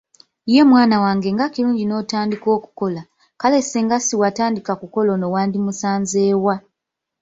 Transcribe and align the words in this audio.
Ye 0.53 0.61
mwana 0.69 0.95
wange 1.03 1.29
nga 1.35 1.45
kirungi 1.53 1.83
n'otandika 1.87 2.47
okukola, 2.57 3.01
kale 3.41 3.57
singa 3.61 3.97
siwatandika 4.05 4.71
kukola 4.81 5.09
ono 5.15 5.27
wandimusanze 5.33 6.21
wa? 6.45 6.55